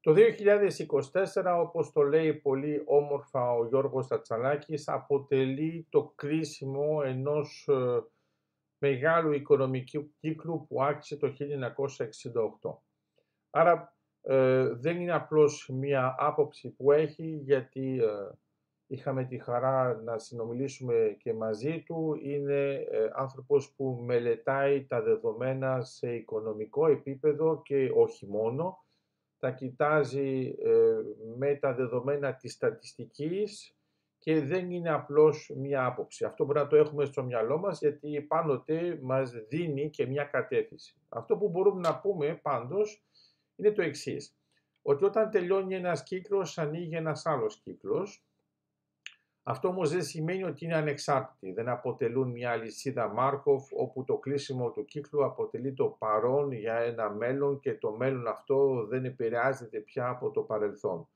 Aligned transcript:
Το 0.00 0.14
2024, 0.14 1.58
όπως 1.60 1.92
το 1.92 2.02
λέει 2.02 2.34
πολύ 2.34 2.82
όμορφα 2.86 3.52
ο 3.52 3.66
Γιώργος 3.66 4.06
Τατσαλάκης, 4.06 4.88
αποτελεί 4.88 5.86
το 5.90 6.12
κρίσιμο 6.14 7.02
ενός 7.04 7.68
ε, 7.68 8.02
μεγάλου 8.78 9.32
οικονομικού 9.32 10.14
κύκλου 10.20 10.66
που 10.68 10.82
άρχισε 10.82 11.16
το 11.16 11.34
1968. 12.60 12.78
Άρα 13.50 13.96
ε, 14.22 14.68
δεν 14.68 15.00
είναι 15.00 15.12
απλώς 15.12 15.68
μία 15.72 16.14
άποψη 16.18 16.68
που 16.68 16.92
έχει 16.92 17.40
γιατί 17.42 17.98
ε, 18.02 18.30
είχαμε 18.86 19.24
τη 19.24 19.38
χαρά 19.38 19.94
να 20.02 20.18
συνομιλήσουμε 20.18 21.16
και 21.18 21.34
μαζί 21.34 21.82
του. 21.82 22.18
Είναι 22.22 22.72
ε, 22.72 23.10
άνθρωπος 23.14 23.72
που 23.76 24.02
μελετάει 24.06 24.86
τα 24.86 25.02
δεδομένα 25.02 25.82
σε 25.82 26.14
οικονομικό 26.14 26.86
επίπεδο 26.86 27.62
και 27.62 27.90
όχι 27.94 28.26
μόνο. 28.26 28.86
Τα 29.38 29.50
κοιτάζει 29.50 30.54
με 31.36 31.54
τα 31.54 31.74
δεδομένα 31.74 32.34
της 32.34 32.52
στατιστικής 32.52 33.72
και 34.18 34.40
δεν 34.40 34.70
είναι 34.70 34.90
απλώς 34.90 35.52
μία 35.56 35.84
άποψη. 35.84 36.24
Αυτό 36.24 36.44
μπορεί 36.44 36.58
να 36.58 36.66
το 36.66 36.76
έχουμε 36.76 37.04
στο 37.04 37.22
μυαλό 37.22 37.58
μας 37.58 37.80
γιατί 37.80 38.20
πάντοτε 38.20 38.98
μας 39.02 39.30
δίνει 39.48 39.90
και 39.90 40.06
μία 40.06 40.24
κατεύθυνση. 40.24 40.96
Αυτό 41.08 41.36
που 41.36 41.48
μπορούμε 41.48 41.80
να 41.80 42.00
πούμε 42.00 42.38
πάντως 42.42 43.04
είναι 43.56 43.72
το 43.72 43.82
εξής. 43.82 44.36
Ότι 44.82 45.04
όταν 45.04 45.30
τελειώνει 45.30 45.74
ένας 45.74 46.02
κύκλος 46.02 46.58
ανοίγει 46.58 46.94
ένας 46.94 47.26
άλλος 47.26 47.60
κύκλος. 47.60 48.22
Αυτό 49.50 49.68
όμως 49.68 49.90
δεν 49.90 50.02
σημαίνει 50.02 50.44
ότι 50.44 50.64
είναι 50.64 50.76
ανεξάρτητοι. 50.76 51.52
Δεν 51.52 51.68
αποτελούν 51.68 52.30
μια 52.30 52.50
αλυσίδα 52.50 53.08
Μάρκοφ 53.08 53.72
όπου 53.72 54.04
το 54.04 54.16
κλείσιμο 54.16 54.70
του 54.70 54.84
κύκλου 54.84 55.24
αποτελεί 55.24 55.74
το 55.74 55.86
παρόν 55.98 56.52
για 56.52 56.74
ένα 56.74 57.10
μέλλον 57.10 57.60
και 57.60 57.74
το 57.74 57.92
μέλλον 57.92 58.26
αυτό 58.26 58.86
δεν 58.86 59.04
επηρεάζεται 59.04 59.78
πια 59.78 60.08
από 60.08 60.30
το 60.30 60.40
παρελθόν. 60.40 61.08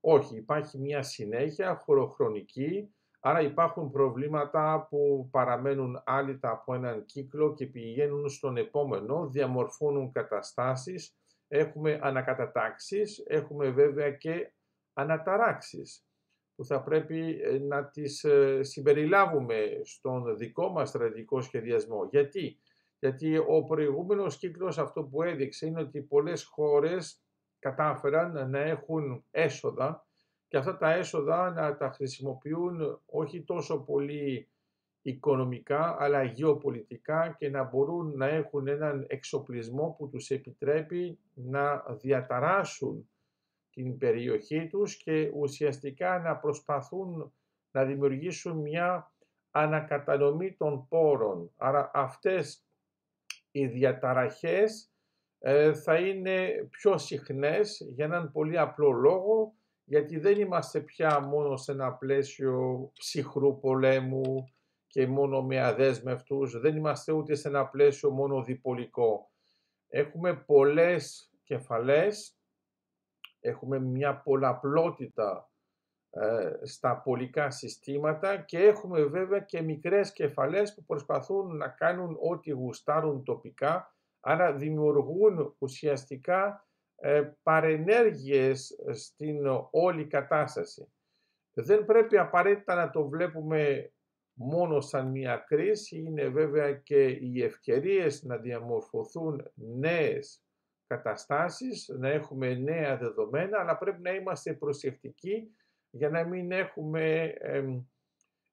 Όχι, 0.00 0.36
υπάρχει 0.36 0.78
μια 0.78 1.02
συνέχεια 1.02 1.74
χωροχρονική, 1.74 2.94
άρα 3.20 3.40
υπάρχουν 3.40 3.90
προβλήματα 3.90 4.86
που 4.90 5.28
παραμένουν 5.30 6.02
άλυτα 6.04 6.50
από 6.50 6.74
έναν 6.74 7.04
κύκλο 7.04 7.54
και 7.54 7.66
πηγαίνουν 7.66 8.28
στον 8.28 8.56
επόμενο, 8.56 9.28
διαμορφώνουν 9.28 10.12
καταστάσεις, 10.12 11.16
έχουμε 11.48 11.98
ανακατατάξεις, 12.02 13.22
έχουμε 13.26 13.70
βέβαια 13.70 14.10
και 14.10 14.52
αναταράξεις 14.92 16.04
που 16.56 16.64
θα 16.64 16.82
πρέπει 16.82 17.40
ε, 17.42 17.58
να 17.58 17.84
τις 17.84 18.24
ε, 18.24 18.62
συμπεριλάβουμε 18.62 19.80
στον 19.82 20.36
δικό 20.36 20.68
μας 20.68 20.88
στρατηγικό 20.88 21.40
σχεδιασμό. 21.40 22.04
Γιατί; 22.10 22.58
Γιατί 22.98 23.36
ο 23.36 23.64
προηγούμενος 23.64 24.36
κύκλος 24.36 24.78
αυτό 24.78 25.02
που 25.02 25.22
έδειξε 25.22 25.66
είναι 25.66 25.80
ότι 25.80 26.00
πολλές 26.00 26.44
χώρες 26.44 27.22
κατάφεραν 27.58 28.50
να 28.50 28.58
έχουν 28.58 29.24
έσοδα 29.30 30.06
και 30.48 30.56
αυτά 30.56 30.76
τα 30.76 30.92
έσοδα 30.92 31.50
να 31.50 31.76
τα 31.76 31.90
χρησιμοποιούν 31.90 33.00
όχι 33.06 33.42
τόσο 33.42 33.80
πολύ 33.80 34.48
οικονομικά 35.02 35.96
αλλά 35.98 36.22
γεωπολιτικά 36.22 37.34
και 37.38 37.50
να 37.50 37.64
μπορούν 37.64 38.16
να 38.16 38.26
έχουν 38.26 38.66
έναν 38.66 39.04
εξοπλισμό 39.08 39.94
που 39.98 40.08
τους 40.08 40.30
επιτρέπει 40.30 41.18
να 41.34 41.84
διαταράσουν 42.00 43.08
την 43.74 43.98
περιοχή 43.98 44.66
τους 44.66 44.96
και 44.96 45.30
ουσιαστικά 45.34 46.18
να 46.18 46.36
προσπαθούν 46.36 47.34
να 47.70 47.84
δημιουργήσουν 47.84 48.56
μια 48.58 49.12
ανακατανομή 49.50 50.52
των 50.52 50.86
πόρων. 50.88 51.52
Άρα 51.56 51.90
αυτές 51.94 52.64
οι 53.50 53.66
διαταραχές 53.66 54.92
ε, 55.38 55.74
θα 55.74 55.98
είναι 55.98 56.66
πιο 56.70 56.98
συχνές 56.98 57.90
για 57.94 58.04
έναν 58.04 58.32
πολύ 58.32 58.58
απλό 58.58 58.90
λόγο, 58.90 59.54
γιατί 59.84 60.18
δεν 60.18 60.40
είμαστε 60.40 60.80
πια 60.80 61.20
μόνο 61.20 61.56
σε 61.56 61.72
ένα 61.72 61.92
πλαίσιο 61.92 62.90
ψυχρού 62.98 63.58
πολέμου 63.60 64.44
και 64.86 65.06
μόνο 65.06 65.42
με 65.42 65.60
αδέσμευτους, 65.60 66.60
δεν 66.60 66.76
είμαστε 66.76 67.12
ούτε 67.12 67.34
σε 67.34 67.48
ένα 67.48 67.66
πλαίσιο 67.66 68.10
μόνο 68.10 68.42
διπολικό. 68.42 69.30
Έχουμε 69.88 70.34
πολλές 70.34 71.32
κεφαλές, 71.42 72.38
έχουμε 73.44 73.78
μια 73.78 74.16
πολλαπλότητα 74.16 75.50
ε, 76.10 76.52
στα 76.62 76.96
πολικά 76.96 77.50
συστήματα 77.50 78.36
και 78.36 78.58
έχουμε 78.58 79.02
βέβαια 79.04 79.40
και 79.40 79.62
μικρές 79.62 80.12
κεφαλές 80.12 80.74
που 80.74 80.84
προσπαθούν 80.84 81.56
να 81.56 81.68
κάνουν 81.68 82.16
ό,τι 82.20 82.50
γουστάρουν 82.50 83.24
τοπικά 83.24 83.94
Άρα 84.26 84.52
δημιουργούν 84.54 85.56
ουσιαστικά 85.58 86.68
ε, 86.96 87.30
παρενέργειες 87.42 88.76
στην 88.92 89.46
όλη 89.70 90.06
κατάσταση. 90.06 90.92
Δεν 91.52 91.84
πρέπει 91.84 92.18
απαραίτητα 92.18 92.74
να 92.74 92.90
το 92.90 93.08
βλέπουμε 93.08 93.92
μόνο 94.32 94.80
σαν 94.80 95.10
μια 95.10 95.36
κρίση, 95.36 95.98
είναι 95.98 96.28
βέβαια 96.28 96.72
και 96.72 97.04
οι 97.04 97.42
ευκαιρίες 97.42 98.22
να 98.22 98.36
διαμορφωθούν 98.36 99.52
νέες 99.54 100.44
καταστάσεις, 100.86 101.88
να 101.98 102.08
έχουμε 102.08 102.54
νέα 102.54 102.96
δεδομένα, 102.96 103.60
αλλά 103.60 103.78
πρέπει 103.78 104.02
να 104.02 104.10
είμαστε 104.10 104.54
προσεκτικοί 104.54 105.54
για 105.90 106.10
να 106.10 106.24
μην 106.24 106.52
έχουμε 106.52 107.34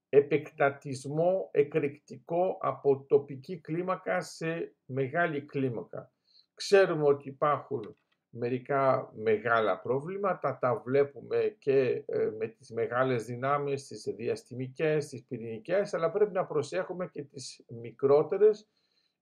επεκτατισμό 0.09 1.49
εκρηκτικό 1.51 2.57
από 2.61 3.05
τοπική 3.07 3.59
κλίμακα 3.59 4.21
σε 4.21 4.75
μεγάλη 4.85 5.45
κλίμακα. 5.45 6.11
Ξέρουμε 6.53 7.03
ότι 7.03 7.29
υπάρχουν 7.29 7.95
μερικά 8.29 9.11
μεγάλα 9.15 9.79
προβλήματα, 9.79 10.57
τα 10.57 10.81
βλέπουμε 10.85 11.55
και 11.59 12.03
ε, 12.05 12.29
με 12.37 12.47
τις 12.47 12.71
μεγάλες 12.71 13.25
δυνάμεις, 13.25 13.87
τις 13.87 14.03
διαστημικές, 14.15 15.07
τις 15.07 15.25
πυρηνικές, 15.25 15.93
αλλά 15.93 16.11
πρέπει 16.11 16.31
να 16.31 16.45
προσέχουμε 16.45 17.07
και 17.07 17.23
τις 17.23 17.65
μικρότερες, 17.81 18.69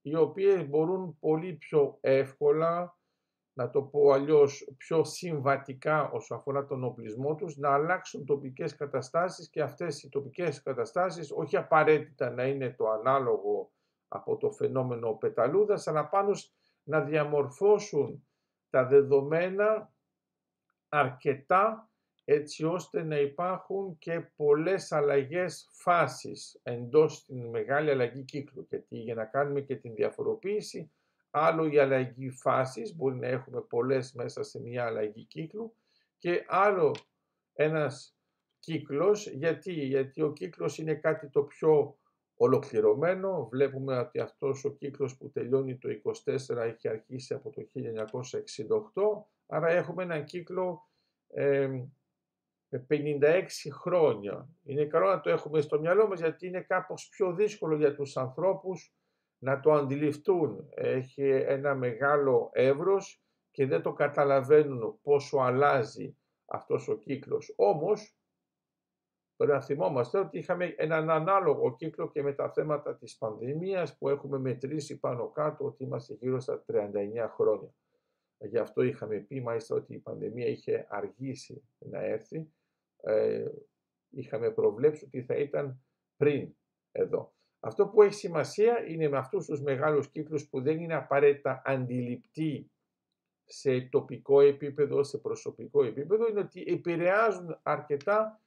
οι 0.02 0.16
οποίες 0.16 0.68
μπορούν 0.68 1.18
πολύ 1.20 1.54
πιο 1.54 1.98
εύκολα 2.02 2.99
να 3.60 3.70
το 3.70 3.82
πω 3.82 4.12
αλλιώς, 4.12 4.74
πιο 4.78 5.04
συμβατικά 5.04 6.10
όσο 6.10 6.36
αφορά 6.36 6.66
τον 6.66 6.84
οπλισμό 6.84 7.36
τους, 7.36 7.58
να 7.58 7.74
αλλάξουν 7.74 8.26
τοπικές 8.26 8.76
καταστάσεις 8.76 9.50
και 9.50 9.62
αυτές 9.62 10.04
οι 10.04 10.10
τοπικές 10.10 10.62
καταστάσεις 10.62 11.32
όχι 11.32 11.58
απαραίτητα 11.58 12.30
να 12.30 12.48
είναι 12.48 12.70
το 12.70 12.90
ανάλογο 12.90 13.72
από 14.08 14.38
το 14.38 14.52
φαινόμενο 14.52 15.14
πεταλούδας, 15.14 15.88
αλλά 15.88 16.08
πάνω 16.08 16.32
να 16.84 17.02
διαμορφώσουν 17.02 18.28
τα 18.70 18.86
δεδομένα 18.86 19.94
αρκετά 20.90 21.90
έτσι 22.26 22.66
ώστε 22.66 23.04
να 23.04 23.20
υπάρχουν 23.20 23.98
και 23.98 24.20
πολλές 24.36 24.92
αλλαγές 24.92 25.70
φάσης 25.72 26.60
εντός 26.64 27.16
στην 27.16 27.50
μεγάλη 27.50 27.90
αλλαγή 27.90 28.24
κύκλου. 28.24 28.66
Γιατί 28.70 28.98
για 28.98 29.16
να 29.16 29.26
κάνουμε 29.26 29.62
και 29.62 29.76
την 29.76 29.94
διαφοροποίηση 29.94 30.92
άλλο 31.30 31.66
η 31.66 31.80
αλλαγή 31.80 32.30
φάσης, 32.30 32.96
μπορεί 32.96 33.16
να 33.16 33.28
έχουμε 33.28 33.62
πολλές 33.62 34.14
μέσα 34.14 34.44
σε 34.44 34.60
μια 34.60 34.86
αλλαγή 34.86 35.24
κύκλου 35.24 35.76
και 36.18 36.46
άλλο 36.48 36.96
ένας 37.54 38.18
κύκλος, 38.60 39.28
γιατί, 39.28 39.74
γιατί 39.74 40.22
ο 40.22 40.34
κύκλος 40.34 40.78
είναι 40.78 40.96
κάτι 40.96 41.30
το 41.30 41.44
πιο 41.44 41.98
ολοκληρωμένο, 42.36 43.48
βλέπουμε 43.52 43.98
ότι 43.98 44.20
αυτός 44.20 44.66
ο 44.66 44.70
κύκλος 44.70 45.18
που 45.18 45.32
τελειώνει 45.32 45.78
το 45.78 45.90
24 45.90 46.56
έχει 46.58 46.88
αρχίσει 46.88 47.34
από 47.34 47.50
το 47.50 47.70
1968, 47.74 49.26
άρα 49.48 49.68
έχουμε 49.70 50.04
έναν 50.04 50.24
κύκλο 50.24 50.90
ε, 51.28 51.68
με 52.70 52.86
56 52.90 53.46
χρόνια. 53.72 54.50
Είναι 54.64 54.86
καλό 54.86 55.08
να 55.08 55.20
το 55.20 55.30
έχουμε 55.30 55.62
στο 55.62 55.80
μυαλό 55.80 56.08
μας 56.08 56.20
γιατί 56.20 56.48
είναι 56.48 56.62
κάπως 56.62 57.10
πιο 57.10 57.34
δύσκολο 57.34 57.76
για 57.76 57.96
τους 57.96 58.18
ανθρώπους 58.18 58.94
να 59.40 59.60
το 59.60 59.72
αντιληφθούν. 59.72 60.70
Έχει 60.70 61.30
ένα 61.30 61.76
μεγάλο 61.76 62.50
εύρος 62.54 63.24
και 63.52 63.66
δεν 63.66 63.82
το 63.82 63.94
καταλαβαίνουν 63.94 65.00
πόσο 65.02 65.38
αλλάζει 65.38 66.18
αυτός 66.46 66.88
ο 66.88 66.96
κύκλος. 66.96 67.54
Όμως, 67.56 68.18
πρέπει 69.36 69.52
να 69.52 69.62
θυμόμαστε 69.62 70.20
ότι 70.20 70.38
είχαμε 70.38 70.66
έναν 70.78 71.10
ανάλογο 71.10 71.76
κύκλο 71.76 72.10
και 72.10 72.22
με 72.22 72.34
τα 72.34 72.52
θέματα 72.52 72.96
της 72.98 73.18
πανδημίας 73.18 73.98
που 73.98 74.10
έχουμε 74.10 74.38
μετρήσει 74.38 75.00
πάνω 75.00 75.30
κάτω 75.30 75.66
ότι 75.66 75.84
είμαστε 75.84 76.14
γύρω 76.14 76.40
στα 76.40 76.64
39 76.68 77.30
χρόνια. 77.30 77.74
Γι' 78.38 78.58
αυτό 78.58 78.82
είχαμε 78.82 79.20
πει 79.20 79.42
μάλιστα 79.42 79.76
ότι 79.76 79.94
η 79.94 80.00
πανδημία 80.00 80.48
είχε 80.48 80.88
αργήσει 80.90 81.64
να 81.78 82.00
έρθει. 82.00 82.54
Ε, 83.02 83.46
είχαμε 84.10 84.52
προβλέψει 84.52 85.06
ότι 85.06 85.24
θα 85.24 85.36
ήταν 85.36 85.84
πριν 86.18 86.56
εδώ. 86.92 87.34
Αυτό 87.60 87.88
που 87.88 88.02
έχει 88.02 88.14
σημασία 88.14 88.86
είναι 88.88 89.10
με 89.10 89.18
αυτούς 89.18 89.46
τους 89.46 89.62
μεγάλους 89.62 90.08
κύκλους 90.10 90.48
που 90.48 90.62
δεν 90.62 90.80
είναι 90.80 90.96
απαραίτητα 90.96 91.62
αντιληπτοί 91.66 92.72
σε 93.46 93.82
τοπικό 93.82 94.42
επίπεδο, 94.42 95.04
σε 95.04 95.18
προσωπικό 95.18 95.84
επίπεδο, 95.84 96.28
είναι 96.28 96.40
ότι 96.40 96.64
επηρεάζουν 96.68 97.60
αρκετά 97.64 98.42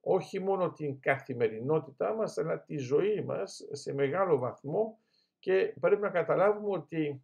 όχι 0.00 0.40
μόνο 0.40 0.72
την 0.72 1.00
καθημερινότητά 1.00 2.14
μας, 2.14 2.38
αλλά 2.38 2.60
τη 2.60 2.76
ζωή 2.76 3.24
μας 3.24 3.66
σε 3.70 3.94
μεγάλο 3.94 4.38
βαθμό. 4.38 4.98
Και 5.38 5.74
πρέπει 5.80 6.02
να 6.02 6.10
καταλάβουμε 6.10 6.76
ότι 6.76 7.22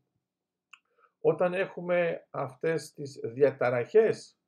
όταν 1.20 1.54
έχουμε 1.54 2.26
αυτές 2.30 2.92
τις 2.92 3.20
διαταραχές, 3.22 4.30
ε, 4.30 4.41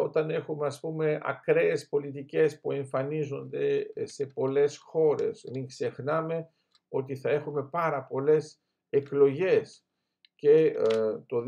όταν 0.00 0.30
έχουμε 0.30 0.66
ας 0.66 0.80
πούμε 0.80 1.20
ακραίες 1.22 1.88
πολιτικές 1.88 2.60
που 2.60 2.72
εμφανίζονται 2.72 3.92
σε 4.02 4.26
πολλές 4.26 4.76
χώρες. 4.76 5.48
Μην 5.52 5.66
ξεχνάμε 5.66 6.48
ότι 6.88 7.16
θα 7.16 7.30
έχουμε 7.30 7.68
πάρα 7.70 8.02
πολλές 8.02 8.60
εκλογές 8.90 9.86
και 10.34 10.66
ε, 10.66 11.18
το 11.26 11.44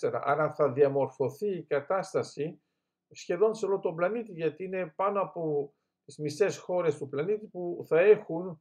2024, 0.00 0.20
άρα 0.22 0.52
θα 0.52 0.72
διαμορφωθεί 0.72 1.56
η 1.56 1.62
κατάσταση 1.62 2.62
σχεδόν 3.10 3.54
σε 3.54 3.66
όλο 3.66 3.78
τον 3.78 3.94
πλανήτη, 3.94 4.32
γιατί 4.32 4.64
είναι 4.64 4.92
πάνω 4.96 5.20
από 5.20 5.74
τις 6.04 6.18
μισές 6.18 6.58
χώρες 6.58 6.98
του 6.98 7.08
πλανήτη 7.08 7.46
που 7.46 7.84
θα 7.86 8.00
έχουν 8.00 8.60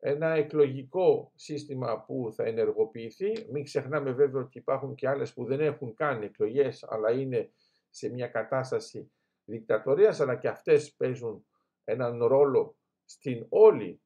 ένα 0.00 0.28
εκλογικό 0.28 1.32
σύστημα 1.34 2.04
που 2.06 2.32
θα 2.34 2.44
ενεργοποιηθεί. 2.44 3.32
Μην 3.50 3.64
ξεχνάμε 3.64 4.12
βέβαια 4.12 4.42
ότι 4.42 4.58
υπάρχουν 4.58 4.94
και 4.94 5.08
άλλες 5.08 5.32
που 5.32 5.44
δεν 5.44 5.60
έχουν 5.60 5.94
καν 5.94 6.22
εκλογές, 6.22 6.84
αλλά 6.88 7.10
είναι 7.12 7.50
σε 7.90 8.08
μια 8.08 8.28
κατάσταση 8.28 9.12
δικτατορίας, 9.44 10.20
αλλά 10.20 10.36
και 10.36 10.48
αυτές 10.48 10.94
παίζουν 10.94 11.46
έναν 11.84 12.24
ρόλο 12.24 12.76
στην 13.04 13.46
όλη 13.48 14.02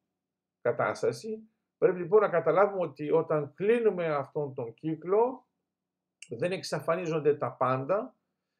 κατάσταση. 0.61 1.49
Πρέπει 1.77 1.99
λοιπόν 1.99 2.21
να 2.21 2.29
καταλάβουμε 2.29 2.83
ότι 2.83 3.11
όταν 3.11 3.53
κλείνουμε 3.53 4.07
αυτόν 4.07 4.53
τον 4.53 4.73
κύκλο, 4.73 5.47
δεν 6.29 6.51
εξαφανίζονται 6.51 7.35
τα 7.35 7.51
πάντα. 7.51 8.15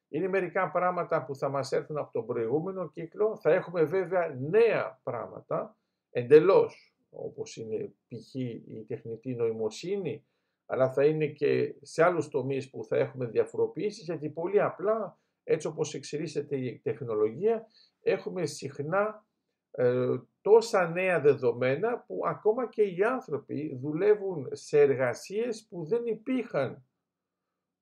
Είναι 0.10 0.28
μερικά 0.28 0.72
πράγματα 0.72 1.26
που 1.26 1.36
θα 1.36 1.50
μας 1.50 1.72
έρθουν 1.72 1.98
από 1.98 2.12
τον 2.12 2.26
προηγούμενο 2.26 2.90
κύκλο. 2.90 3.38
Θα 3.38 3.52
έχουμε 3.52 3.84
βέβαια 3.84 4.36
νέα 4.40 5.00
πράγματα, 5.04 5.78
εντελώς, 6.10 6.96
όπως 7.10 7.56
είναι 7.56 7.94
π.χ. 8.08 8.36
η 8.36 8.86
τεχνητή 8.88 9.36
νοημοσύνη, 9.36 10.26
αλλά 10.66 10.92
θα 10.92 11.06
είναι 11.06 11.28
και 11.28 11.76
σε 11.82 12.04
άλλους 12.04 12.28
τομείς 12.28 12.70
που 12.70 12.84
θα 12.84 12.98
έχουμε 12.98 13.26
διαφοροποιήσεις, 13.26 14.04
γιατί 14.04 14.30
πολύ 14.30 14.62
απλά, 14.62 15.20
έτσι 15.44 15.68
όπως 15.68 15.94
εξελίσσεται 15.94 16.58
η 16.58 16.80
τεχνολογία, 16.84 17.68
έχουμε 18.02 18.46
συχνά 18.46 19.26
ε, 19.72 20.18
τόσα 20.42 20.90
νέα 20.90 21.22
δεδομένα 21.22 22.04
που 22.08 22.20
ακόμα 22.26 22.70
και 22.70 22.84
οι 22.84 23.04
άνθρωποι 23.04 23.78
δουλεύουν 23.82 24.48
σε 24.52 24.80
εργασίες 24.80 25.68
που 25.70 25.86
δεν 25.86 26.06
υπήρχαν 26.06 26.86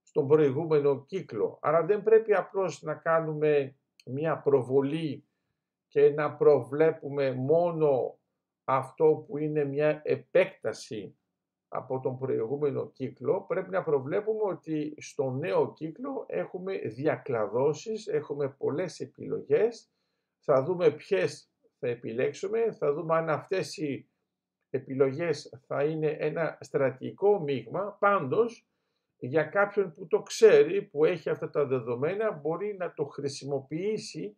στον 0.04 0.28
προηγούμενο 0.28 1.06
κύκλο. 1.06 1.60
Άρα 1.62 1.86
δεν 1.86 2.04
πρέπει 2.04 2.34
απλώς 2.34 2.82
να 2.82 2.96
κάνουμε 2.96 3.76
μια 4.06 4.42
προβολή 4.42 5.26
και 5.88 6.10
να 6.10 6.36
προβλέπουμε 6.36 7.34
μόνο 7.34 8.20
αυτό 8.64 9.26
που 9.28 9.38
είναι 9.38 9.66
μια 9.66 10.02
επέκταση 10.04 11.16
από 11.74 12.00
τον 12.00 12.18
προηγούμενο 12.18 12.92
κύκλο, 12.92 13.42
πρέπει 13.42 13.70
να 13.70 13.84
προβλέπουμε 13.84 14.42
ότι 14.44 14.96
στο 14.98 15.32
νέο 15.32 15.74
κύκλο 15.74 16.26
έχουμε 16.28 16.78
διακλαδώσεις, 16.78 18.08
έχουμε 18.08 18.50
πολλές 18.50 19.00
επιλογές, 19.00 19.90
θα 20.40 20.64
δούμε 20.64 20.92
ποιες 20.92 21.52
θα 21.80 21.88
επιλέξουμε, 21.88 22.72
θα 22.72 22.94
δούμε 22.94 23.16
αν 23.16 23.30
αυτές 23.30 23.78
οι 23.78 24.10
επιλογές 24.70 25.60
θα 25.68 25.84
είναι 25.84 26.08
ένα 26.20 26.58
στρατηγικό 26.62 27.40
μείγμα, 27.40 27.98
πάντως 28.00 28.68
για 29.18 29.44
κάποιον 29.44 29.94
που 29.94 30.08
το 30.08 30.22
ξέρει, 30.22 30.82
που 30.82 31.06
έχει 31.06 31.30
αυτά 31.30 31.50
τα 31.50 31.66
δεδομένα, 31.66 32.32
μπορεί 32.32 32.76
να 32.78 32.94
το 32.94 33.06
χρησιμοποιήσει 33.06 34.36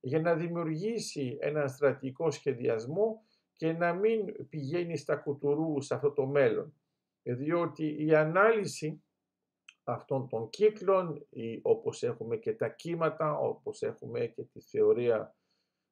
για 0.00 0.20
να 0.20 0.34
δημιουργήσει 0.34 1.36
ένα 1.40 1.66
στρατηγικό 1.66 2.30
σχεδιασμό 2.30 3.24
και 3.60 3.72
να 3.72 3.92
μην 3.92 4.48
πηγαίνει 4.48 4.96
στα 4.96 5.16
κουτουρούς 5.16 5.86
σε 5.86 5.94
αυτό 5.94 6.10
το 6.12 6.26
μέλλον. 6.26 6.74
Διότι 7.22 8.04
η 8.04 8.14
ανάλυση 8.14 9.02
αυτών 9.84 10.28
των 10.28 10.48
κύκλων, 10.50 11.26
όπως 11.62 12.02
έχουμε 12.02 12.36
και 12.36 12.54
τα 12.54 12.68
κύματα, 12.68 13.38
όπως 13.38 13.82
έχουμε 13.82 14.26
και 14.26 14.42
τη 14.42 14.60
θεωρία 14.60 15.36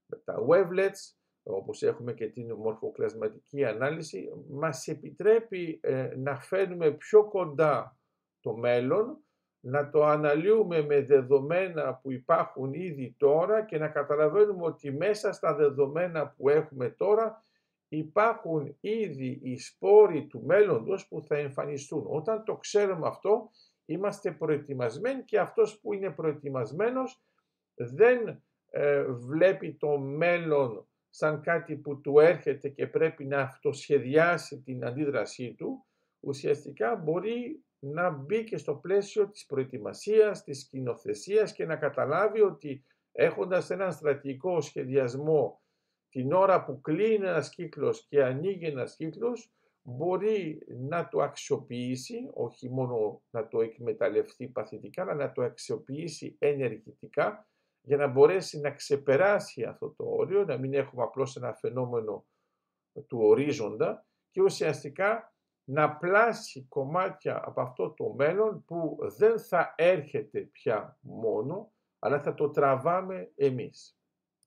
με 0.07 0.17
τα 0.25 0.47
wavelets, 0.49 1.17
όπως 1.43 1.83
έχουμε 1.83 2.13
και 2.13 2.27
την 2.27 2.55
μορφοκλασματική 2.55 3.65
ανάλυση, 3.65 4.29
μας 4.49 4.89
επιτρέπει 4.89 5.79
ε, 5.83 6.15
να 6.17 6.37
φέρνουμε 6.37 6.91
πιο 6.91 7.29
κοντά 7.29 7.99
το 8.41 8.57
μέλλον, 8.57 9.19
να 9.61 9.91
το 9.91 10.05
αναλύουμε 10.05 10.83
με 10.83 11.03
δεδομένα 11.03 11.95
που 11.95 12.13
υπάρχουν 12.13 12.73
ήδη 12.73 13.15
τώρα 13.19 13.65
και 13.65 13.79
να 13.79 13.89
καταλαβαίνουμε 13.89 14.65
ότι 14.65 14.93
μέσα 14.93 15.33
στα 15.33 15.55
δεδομένα 15.55 16.29
που 16.29 16.49
έχουμε 16.49 16.89
τώρα 16.89 17.43
υπάρχουν 17.89 18.77
ήδη 18.81 19.41
οι 19.43 19.59
σπόροι 19.59 20.27
του 20.27 20.43
μέλλοντος 20.45 21.09
που 21.09 21.23
θα 21.23 21.37
εμφανιστούν. 21.37 22.05
Όταν 22.09 22.45
το 22.45 22.57
ξέρουμε 22.57 23.07
αυτό, 23.07 23.51
είμαστε 23.85 24.33
προετοιμασμένοι 24.33 25.23
και 25.23 25.39
αυτός 25.39 25.81
που 25.81 25.93
είναι 25.93 26.11
προετοιμασμένος 26.11 27.23
δεν 27.75 28.43
ε, 28.71 29.03
βλέπει 29.03 29.75
το 29.75 29.99
μέλλον 29.99 30.89
σαν 31.11 31.41
κάτι 31.41 31.77
που 31.77 32.01
του 32.01 32.19
έρχεται 32.19 32.69
και 32.69 32.87
πρέπει 32.87 33.25
να 33.25 33.41
αυτοσχεδιάσει 33.41 34.61
την 34.61 34.85
αντίδρασή 34.85 35.55
του, 35.55 35.87
ουσιαστικά 36.21 36.97
μπορεί 36.97 37.65
να 37.79 38.11
μπει 38.11 38.45
και 38.45 38.57
στο 38.57 38.75
πλαίσιο 38.75 39.29
της 39.29 39.47
προετοιμασίας, 39.47 40.45
της 40.45 40.61
σκηνοθεσίας 40.61 41.53
και 41.53 41.67
να 41.67 41.77
καταλάβει 41.77 42.41
ότι 42.41 42.85
έχοντας 43.13 43.71
έναν 43.71 43.93
στρατηγικό 43.93 44.61
σχεδιασμό 44.61 45.63
την 46.11 46.33
ώρα 46.33 46.65
που 46.65 46.81
κλείνει 46.81 47.27
ένας 47.27 47.51
κύκλος 47.51 48.07
και 48.09 48.25
ανοίγει 48.25 48.67
ένας 48.67 48.97
κύκλος, 48.97 49.53
μπορεί 49.83 50.67
να 50.69 51.09
το 51.09 51.23
αξιοποιήσει, 51.23 52.31
όχι 52.33 52.71
μόνο 52.71 53.23
να 53.31 53.49
το 53.49 53.61
εκμεταλλευτεί 53.61 54.49
παθητικά, 54.49 55.03
αλλά 55.03 55.15
να 55.15 55.33
το 55.33 55.43
αξιοποιήσει 55.43 56.37
ενεργητικά 56.39 57.49
για 57.81 57.97
να 57.97 58.07
μπορέσει 58.07 58.61
να 58.61 58.71
ξεπεράσει 58.71 59.63
αυτό 59.63 59.91
το 59.91 60.05
όριο, 60.05 60.45
να 60.45 60.57
μην 60.57 60.75
έχουμε 60.75 61.03
απλώς 61.03 61.37
ένα 61.37 61.55
φαινόμενο 61.55 62.27
του 63.07 63.19
ορίζοντα 63.21 64.07
και 64.31 64.43
ουσιαστικά 64.43 65.33
να 65.65 65.97
πλάσει 65.97 66.67
κομμάτια 66.69 67.43
από 67.45 67.61
αυτό 67.61 67.91
το 67.91 68.15
μέλλον 68.17 68.65
που 68.65 68.99
δεν 69.01 69.39
θα 69.41 69.75
έρχεται 69.77 70.41
πια 70.41 70.99
μόνο, 71.01 71.73
αλλά 71.99 72.21
θα 72.21 72.35
το 72.35 72.51
τραβάμε 72.51 73.33
εμείς. 73.35 73.98